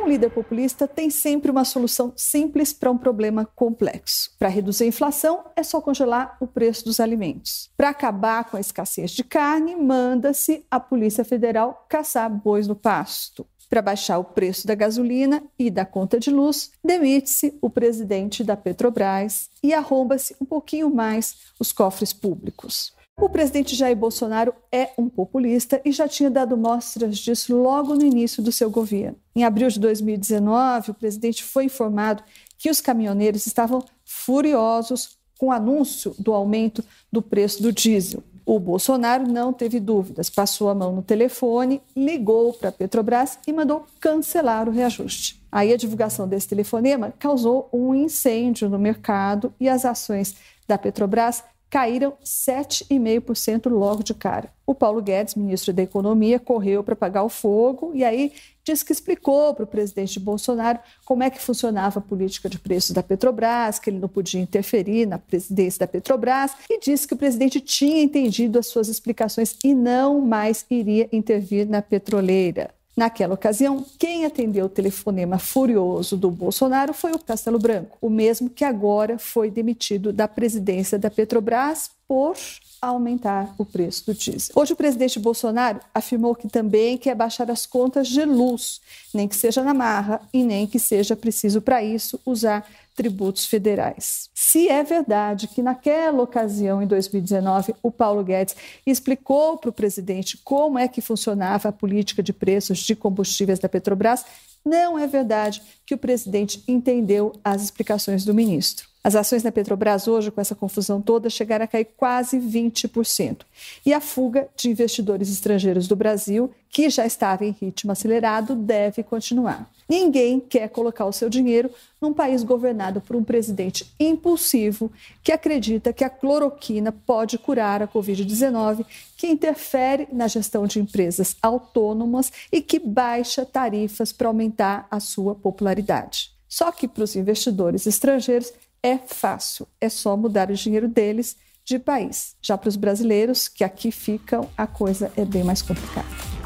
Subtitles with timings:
[0.00, 4.30] Um líder populista tem sempre uma solução simples para um problema complexo.
[4.38, 7.68] Para reduzir a inflação, é só congelar o preço dos alimentos.
[7.76, 13.44] Para acabar com a escassez de carne, manda-se a Polícia Federal caçar bois no pasto.
[13.68, 18.56] Para baixar o preço da gasolina e da conta de luz, demite-se o presidente da
[18.56, 22.96] Petrobras e arromba-se um pouquinho mais os cofres públicos.
[23.20, 28.04] O presidente Jair Bolsonaro é um populista e já tinha dado mostras disso logo no
[28.04, 29.16] início do seu governo.
[29.34, 32.22] Em abril de 2019, o presidente foi informado
[32.56, 38.22] que os caminhoneiros estavam furiosos com o anúncio do aumento do preço do diesel.
[38.46, 43.52] O Bolsonaro não teve dúvidas, passou a mão no telefone, ligou para a Petrobras e
[43.52, 45.42] mandou cancelar o reajuste.
[45.50, 50.36] Aí a divulgação desse telefonema causou um incêndio no mercado e as ações
[50.68, 54.50] da Petrobras caíram 7,5% logo de cara.
[54.66, 58.32] O Paulo Guedes, ministro da Economia, correu para apagar o fogo e aí
[58.64, 62.90] disse que explicou para o presidente Bolsonaro como é que funcionava a política de preços
[62.90, 67.18] da Petrobras, que ele não podia interferir na presidência da Petrobras e disse que o
[67.18, 72.77] presidente tinha entendido as suas explicações e não mais iria intervir na petroleira.
[72.98, 78.50] Naquela ocasião, quem atendeu o telefonema furioso do Bolsonaro foi o Castelo Branco, o mesmo
[78.50, 82.36] que agora foi demitido da presidência da Petrobras por
[82.82, 84.52] aumentar o preço do diesel.
[84.56, 88.80] Hoje, o presidente Bolsonaro afirmou que também quer baixar as contas de luz,
[89.14, 94.28] nem que seja na marra e nem que seja preciso, para isso, usar tributos federais.
[94.50, 100.38] Se é verdade que naquela ocasião, em 2019, o Paulo Guedes explicou para o presidente
[100.38, 104.24] como é que funcionava a política de preços de combustíveis da Petrobras,
[104.64, 108.87] não é verdade que o presidente entendeu as explicações do ministro.
[109.02, 113.42] As ações da Petrobras hoje, com essa confusão toda, chegaram a cair quase 20%.
[113.86, 119.02] E a fuga de investidores estrangeiros do Brasil, que já estava em ritmo acelerado, deve
[119.02, 119.70] continuar.
[119.88, 125.92] Ninguém quer colocar o seu dinheiro num país governado por um presidente impulsivo que acredita
[125.92, 128.84] que a cloroquina pode curar a Covid-19,
[129.16, 135.34] que interfere na gestão de empresas autônomas e que baixa tarifas para aumentar a sua
[135.34, 136.36] popularidade.
[136.46, 138.52] Só que para os investidores estrangeiros,
[138.82, 142.36] é fácil, é só mudar o dinheiro deles de país.
[142.40, 146.37] Já para os brasileiros que aqui ficam, a coisa é bem mais complicada.